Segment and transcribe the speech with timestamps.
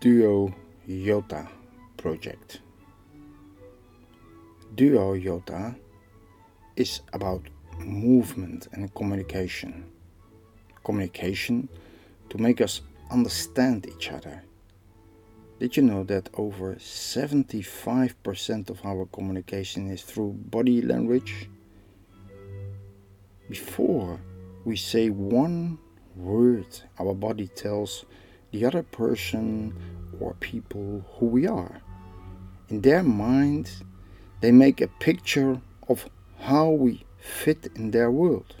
[0.00, 0.54] Duo
[0.88, 1.48] Yota
[1.96, 2.60] project.
[4.74, 5.74] Duo Yota
[6.76, 7.42] is about
[7.78, 9.84] movement and communication.
[10.84, 11.68] Communication
[12.28, 14.42] to make us understand each other.
[15.60, 21.48] Did you know that over 75% of our communication is through body language?
[23.48, 24.20] Before
[24.64, 25.78] we say one
[26.16, 26.66] word,
[26.98, 28.04] our body tells
[28.54, 29.74] the other person
[30.20, 31.82] or people who we are.
[32.68, 33.68] In their mind,
[34.40, 36.08] they make a picture of
[36.38, 38.54] how we fit in their world.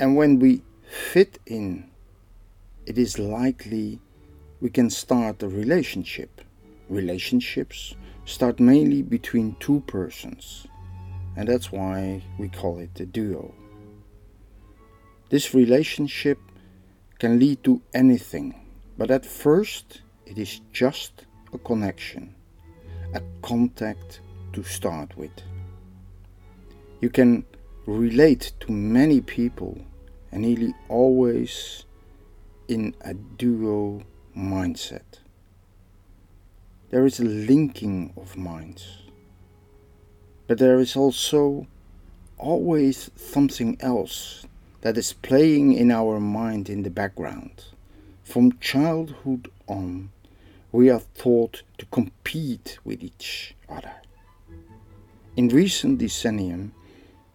[0.00, 1.90] And when we fit in,
[2.86, 4.00] it is likely
[4.60, 6.40] we can start a relationship.
[6.88, 10.66] Relationships start mainly between two persons,
[11.36, 13.54] and that's why we call it a duo.
[15.30, 16.38] This relationship
[17.18, 18.54] can lead to anything,
[18.96, 22.34] but at first it is just a connection,
[23.14, 24.20] a contact
[24.52, 25.32] to start with.
[27.00, 27.44] You can
[27.86, 29.78] relate to many people
[30.30, 31.84] and nearly always
[32.68, 34.02] in a duo
[34.36, 35.20] mindset.
[36.90, 38.98] There is a linking of minds,
[40.46, 41.66] but there is also
[42.36, 44.46] always something else
[44.80, 47.64] that is playing in our mind in the background.
[48.24, 50.10] From childhood on,
[50.70, 53.94] we are taught to compete with each other.
[55.36, 56.72] In recent decennium,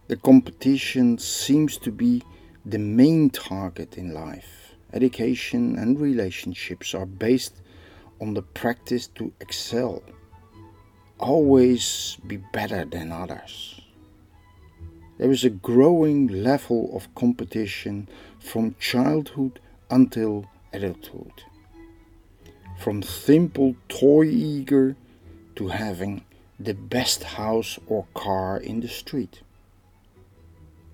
[0.08, 2.22] the competition seems to be
[2.64, 4.74] the main target in life.
[4.92, 7.60] Education and relationships are based
[8.20, 10.02] on the practice to excel,
[11.18, 13.80] always be better than others.
[15.16, 18.08] There is a growing level of competition
[18.40, 21.44] from childhood until adulthood.
[22.78, 24.96] From simple toy eager
[25.54, 26.24] to having
[26.58, 29.42] the best house or car in the street.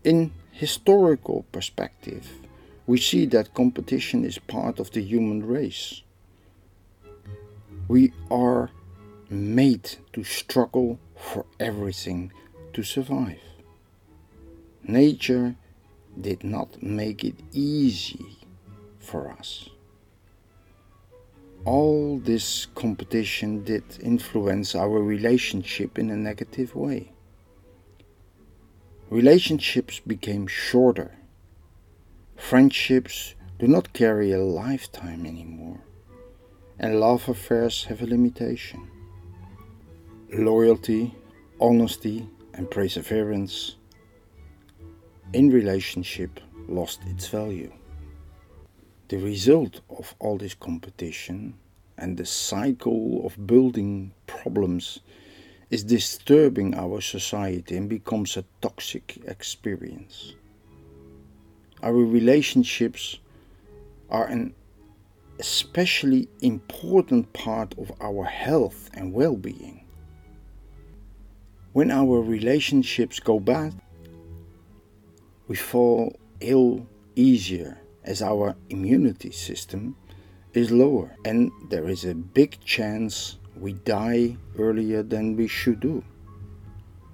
[0.05, 2.29] In historical perspective,
[2.87, 6.03] we see that competition is part of the human race.
[7.89, 8.71] We are
[9.31, 12.33] made to struggle for everything
[12.75, 13.50] to survive.
[14.83, 15.57] Nature
[16.21, 18.39] did not make it easy
[18.99, 19.69] for us.
[21.65, 27.13] All this competition did influence our relationship in a negative way.
[29.11, 31.17] Relationships became shorter.
[32.37, 35.81] Friendships do not carry a lifetime anymore.
[36.79, 38.89] And love affairs have a limitation.
[40.33, 41.15] Loyalty,
[41.61, 43.77] honesty, and perseverance
[45.33, 47.73] in relationship lost its value.
[49.09, 51.55] The result of all this competition
[51.99, 55.01] and the cycle of building problems
[55.71, 60.35] is disturbing our society and becomes a toxic experience.
[61.83, 63.19] Our relationships
[64.11, 64.55] are an
[65.39, 69.85] especially important part of our health and well being.
[71.73, 73.75] When our relationships go bad,
[75.51, 79.97] we fall ill easier as our immunity system
[80.55, 86.05] is lower and there is a big chance we die earlier than we should do.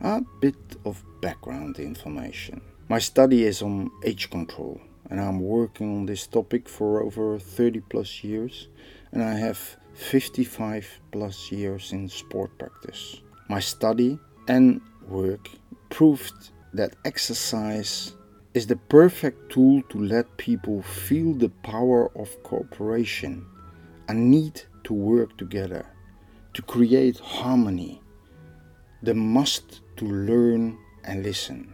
[0.02, 0.54] A bit
[0.84, 2.60] of background information.
[2.91, 7.80] My study is on age control and I'm working on this topic for over 30
[7.88, 8.68] plus years
[9.12, 13.22] and I have 55 plus years in sport practice.
[13.48, 15.48] My study and work
[15.88, 18.12] proved that exercise
[18.56, 23.44] is the perfect tool to let people feel the power of cooperation
[24.09, 25.84] and need to work together
[26.55, 28.00] to create harmony,
[29.03, 31.71] the must to learn and listen.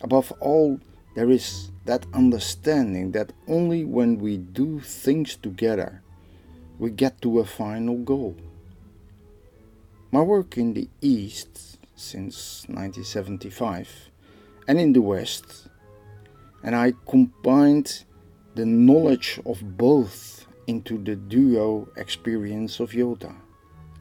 [0.00, 0.80] Above all,
[1.14, 6.00] there is that understanding that only when we do things together
[6.78, 8.34] we get to a final goal.
[10.10, 14.08] My work in the East since 1975
[14.66, 15.61] and in the West
[16.62, 18.04] and I combined
[18.54, 23.34] the knowledge of both into the duo experience of Yota.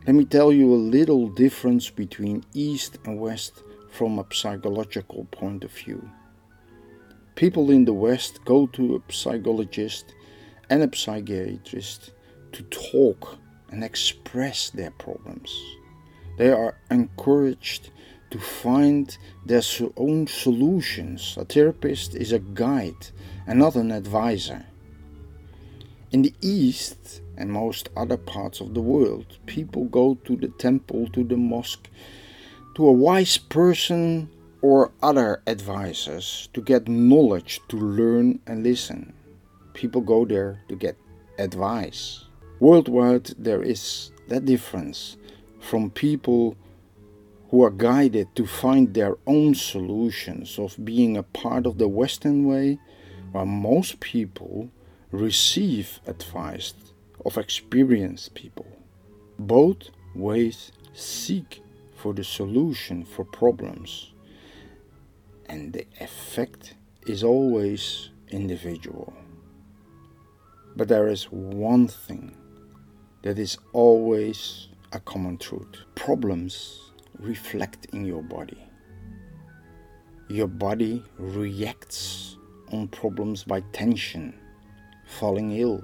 [0.05, 5.63] Let me tell you a little difference between East and West from a psychological point
[5.63, 6.09] of view.
[7.35, 10.13] People in the West go to a psychologist
[10.69, 12.11] and a psychiatrist
[12.51, 13.37] to talk
[13.69, 15.51] and express their problems.
[16.37, 17.91] They are encouraged
[18.31, 19.61] to find their
[19.97, 21.37] own solutions.
[21.37, 23.07] A therapist is a guide
[23.45, 24.65] and not an advisor.
[26.11, 31.07] In the East and most other parts of the world, people go to the temple,
[31.09, 31.89] to the mosque,
[32.75, 34.29] to a wise person
[34.61, 39.13] or other advisors to get knowledge, to learn and listen.
[39.73, 40.97] People go there to get
[41.37, 42.25] advice.
[42.59, 45.17] Worldwide, there is that difference
[45.59, 46.55] from people
[47.51, 52.45] who are guided to find their own solutions of being a part of the Western
[52.47, 52.79] way,
[53.33, 54.69] while most people
[55.11, 56.73] receive advice
[57.25, 58.65] of experienced people.
[59.37, 61.61] Both ways seek
[61.93, 64.13] for the solution for problems,
[65.47, 66.75] and the effect
[67.05, 69.13] is always individual.
[70.77, 72.37] But there is one thing
[73.23, 78.63] that is always a common truth problems reflect in your body.
[80.29, 82.37] Your body reacts
[82.71, 84.33] on problems by tension,
[85.05, 85.83] falling ill,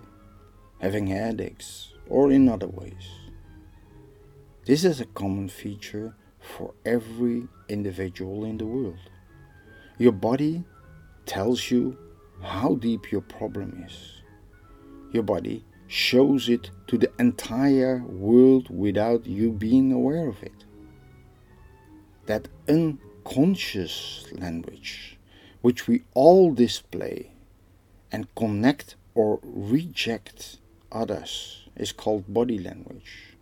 [0.80, 3.10] having headaches, or in other ways.
[4.66, 9.00] This is a common feature for every individual in the world.
[9.98, 10.64] Your body
[11.26, 11.98] tells you
[12.42, 14.22] how deep your problem is.
[15.12, 20.66] Your body shows it to the entire world without you being aware of it.
[22.28, 25.18] That unconscious language,
[25.62, 27.32] which we all display
[28.12, 30.58] and connect or reject
[30.92, 33.38] others, is called body language.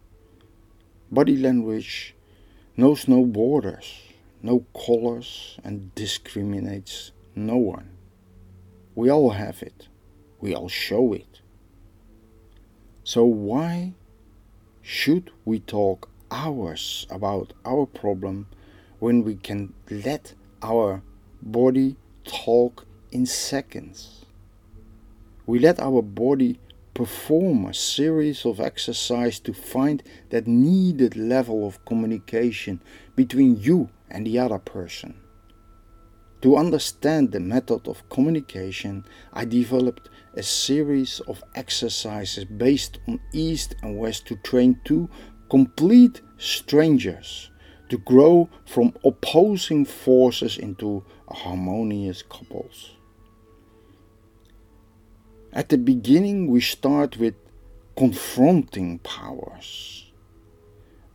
[1.12, 2.16] Body language
[2.78, 4.02] knows no borders,
[4.42, 7.90] no colors, and discriminates no one.
[8.94, 9.88] We all have it,
[10.40, 11.42] we all show it.
[13.04, 13.94] So, why
[14.82, 18.48] should we talk hours about our problem
[19.00, 21.02] when we can let our
[21.42, 24.26] body talk in seconds?
[25.46, 26.60] We let our body
[26.94, 32.82] perform a series of exercise to find that needed level of communication
[33.16, 35.14] between you and the other person.
[36.42, 39.04] To understand the method of communication,
[39.34, 45.10] I developed a series of exercises based on East and West to train two
[45.50, 47.50] complete strangers
[47.90, 52.92] to grow from opposing forces into harmonious couples.
[55.54, 57.36] At the beginning, we start with
[57.96, 60.12] confronting powers,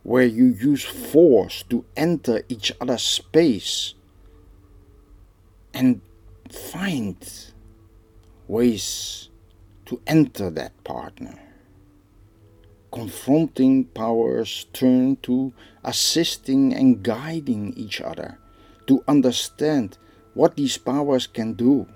[0.03, 3.95] where you use force to enter each other's space
[5.75, 6.01] and
[6.49, 7.17] find
[8.49, 9.29] ways
[9.87, 11.39] to enter that partner.
[12.93, 15.53] Confronting powers turn to
[15.85, 18.39] assisting and guiding each other
[18.87, 19.97] to understand
[20.35, 21.87] what these powers can do.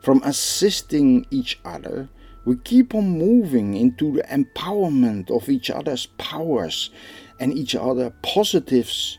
[0.00, 2.08] From assisting each other,
[2.44, 6.90] we keep on moving into the empowerment of each other's powers
[7.38, 9.18] and each other positives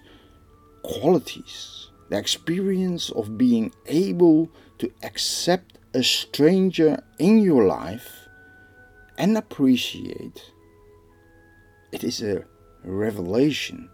[0.82, 1.82] qualities
[2.12, 8.28] the experience of being able to accept a stranger in your life
[9.18, 10.52] and appreciate
[11.92, 12.44] it is a
[12.84, 13.90] revelation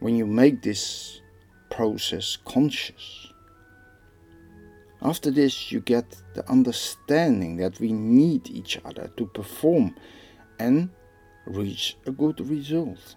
[0.00, 1.20] when you make this
[1.70, 3.32] process conscious.
[5.02, 9.94] After this, you get the understanding that we need each other to perform
[10.58, 10.90] and
[11.46, 13.16] reach a good result.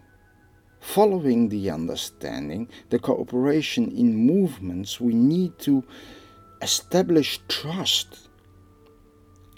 [0.79, 5.83] Following the understanding, the cooperation in movements, we need to
[6.61, 8.29] establish trust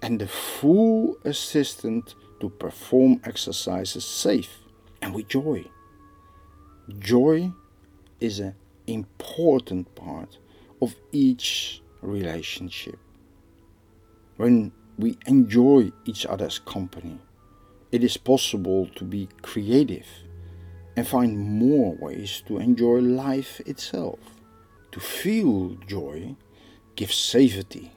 [0.01, 4.59] and the full assistance to perform exercises safe
[5.01, 5.63] and with joy.
[6.99, 7.51] Joy
[8.19, 8.55] is an
[8.87, 10.37] important part
[10.81, 12.97] of each relationship.
[14.37, 17.19] When we enjoy each other's company,
[17.91, 20.05] it is possible to be creative
[20.95, 24.19] and find more ways to enjoy life itself.
[24.91, 26.35] To feel joy
[26.95, 27.91] gives safety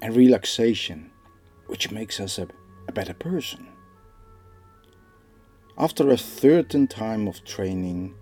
[0.00, 1.10] and relaxation,
[1.66, 2.46] which makes us a,
[2.90, 3.68] a better person.
[5.78, 8.14] After a certain time of training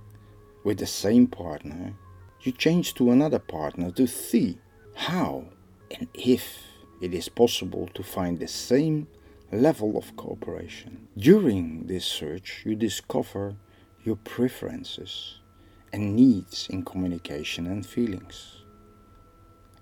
[0.63, 1.95] with the same partner,
[2.43, 4.59] you change to another partner to see
[4.95, 5.47] how
[5.99, 6.59] and if
[7.01, 9.09] it is possible to find the same
[9.53, 11.09] level of cooperation.
[11.17, 13.57] During this search, you discover
[14.05, 15.39] your preferences
[15.95, 18.65] and needs in communication and feelings.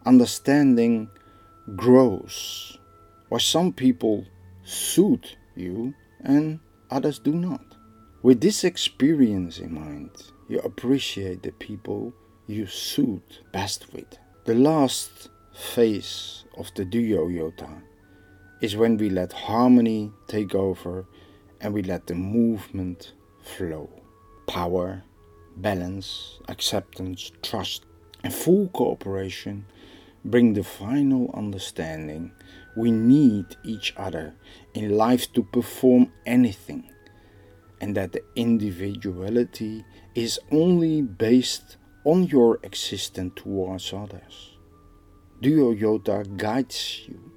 [0.05, 1.11] Understanding
[1.75, 2.79] grows,
[3.29, 4.25] while some people
[4.67, 6.59] suit you and
[6.91, 7.65] others do not.
[8.23, 10.11] With this experience in mind,
[10.49, 12.13] you appreciate the people
[12.49, 14.19] you suit best with.
[14.45, 17.83] The last phase of the Duo Yota
[18.61, 21.07] is when we let harmony take over
[21.61, 23.89] and we let the movement flow.
[24.47, 25.03] Power,
[25.57, 27.85] balance, acceptance, trust,
[28.25, 29.67] and full cooperation
[30.25, 32.33] bring the final understanding
[32.77, 34.35] we need each other
[34.75, 36.89] in life to perform anything,
[37.81, 44.57] and that the individuality is only based on your existence towards others.
[45.41, 47.33] Duo Yota guides you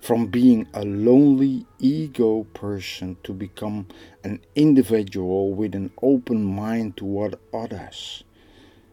[0.00, 3.86] from being a lonely ego person to become
[4.22, 8.22] an individual with an open mind toward others,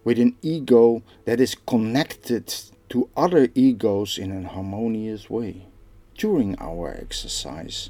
[0.04, 2.54] with an ego that is connected
[2.90, 5.68] to other egos in a harmonious way.
[6.16, 7.90] During our exercise,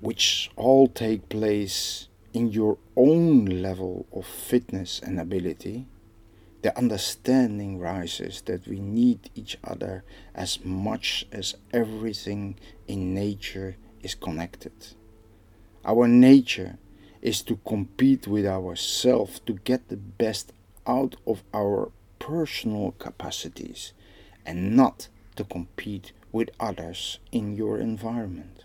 [0.00, 5.86] which all take place in your own level of fitness and ability,
[6.62, 10.04] the understanding rises that we need each other
[10.34, 14.72] as much as everything in nature is connected.
[15.84, 16.78] Our nature
[17.22, 20.52] is to compete with ourselves to get the best
[20.86, 23.92] out of our personal capacities
[24.44, 28.64] and not to compete with others in your environment.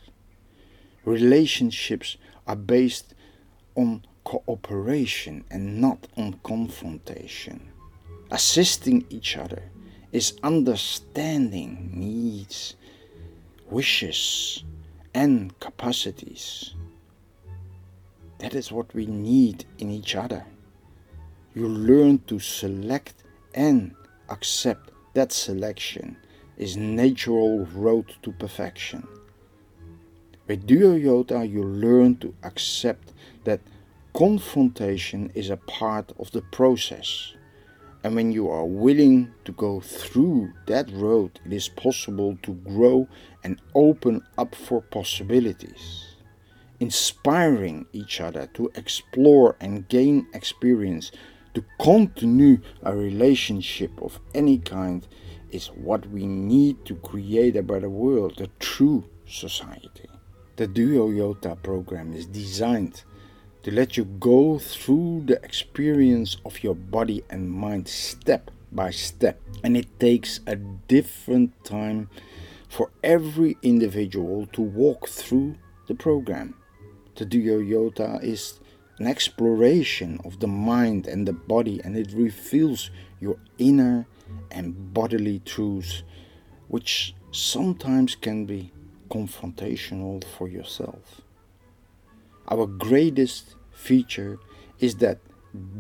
[1.06, 2.18] Relationships
[2.48, 3.14] are based
[3.76, 7.72] on cooperation and not on confrontation.
[8.32, 9.64] Assisting each other
[10.12, 12.76] is understanding needs,
[13.70, 14.64] wishes,
[15.14, 16.74] and capacities.
[18.40, 20.46] That is what we need in each other.
[21.56, 23.96] You learn to select and
[24.30, 26.18] accept that selection
[26.58, 29.08] is natural road to perfection.
[30.48, 33.14] With Duo you learn to accept
[33.46, 33.62] that
[34.14, 37.34] confrontation is a part of the process.
[38.04, 43.08] And when you are willing to go through that road, it is possible to grow
[43.44, 46.16] and open up for possibilities.
[46.82, 51.14] Inspiring each other to explore and gain experience,
[51.54, 55.08] to continue a relationship of any kind,
[55.52, 60.10] is what we need to create a better world, a true society.
[60.56, 63.04] The Duo Yota program is designed
[63.64, 69.40] to let you go through the experience of your body and mind step by step.
[69.64, 72.10] And it takes a different time
[72.68, 75.56] for every individual to walk through
[75.88, 76.56] the program.
[77.16, 78.60] The Duo Yota is
[79.00, 84.06] an exploration of the mind and the body, and it reveals your inner
[84.52, 86.04] and bodily truths,
[86.68, 88.72] which sometimes can be
[89.10, 91.22] confrontational for yourself.
[92.48, 94.40] Our greatest feature
[94.80, 95.20] is that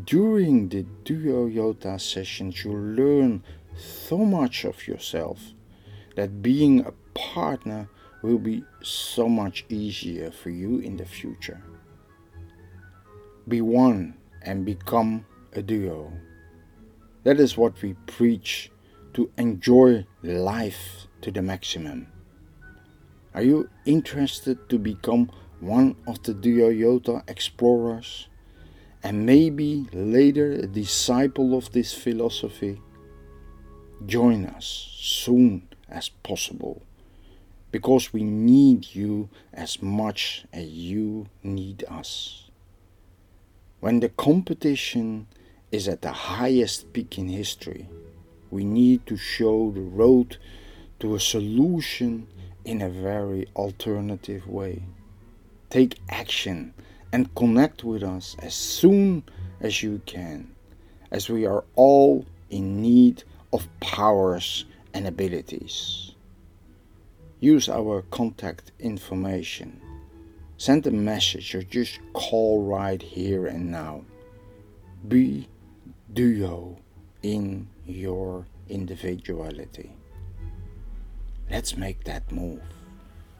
[0.05, 3.43] during the Duo Yota sessions, you learn
[3.75, 5.39] so much of yourself
[6.15, 7.89] that being a partner
[8.21, 11.61] will be so much easier for you in the future.
[13.47, 16.11] Be one and become a duo.
[17.23, 18.71] That is what we preach
[19.13, 22.07] to enjoy life to the maximum.
[23.33, 28.27] Are you interested to become one of the Duo Yota explorers,
[29.01, 32.81] and maybe later a disciple of this philosophy,
[34.05, 34.65] join us
[34.99, 36.81] soon as possible
[37.71, 42.51] because we need you as much as you need us.
[43.83, 45.27] When the competition
[45.69, 47.89] is at the highest peak in history,
[48.49, 50.37] we need to show the road
[51.01, 52.27] to a solution
[52.63, 54.83] in a very alternative way
[55.69, 56.73] take action
[57.11, 59.21] and connect with us as soon
[59.59, 60.55] as you can,
[61.11, 64.63] as we are all in need of powers
[64.93, 66.15] and abilities.
[67.41, 69.82] Use our contact information.
[70.63, 74.05] Send a message or just call right here and now.
[75.09, 75.49] Be
[76.13, 76.77] duo
[77.21, 79.91] in your individuality.
[81.51, 82.61] Let's make that move.